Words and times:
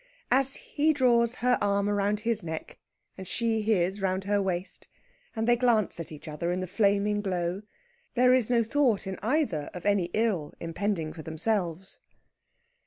As 0.31 0.55
he 0.55 0.93
draws 0.93 1.35
her 1.45 1.59
arm 1.61 1.87
round 1.87 2.21
his 2.21 2.43
neck 2.43 2.79
and 3.19 3.27
she 3.27 3.61
his 3.61 4.01
round 4.01 4.23
her 4.23 4.41
waist, 4.41 4.87
and 5.35 5.47
they 5.47 5.55
glance 5.55 5.99
at 5.99 6.11
each 6.11 6.27
other 6.27 6.51
in 6.51 6.59
the 6.59 6.65
flaming 6.65 7.21
glow, 7.21 7.61
there 8.15 8.33
is 8.33 8.49
no 8.49 8.63
thought 8.63 9.05
in 9.05 9.19
either 9.21 9.69
of 9.75 9.85
any 9.85 10.05
ill 10.15 10.55
impending 10.59 11.13
for 11.13 11.21
themselves. 11.21 11.99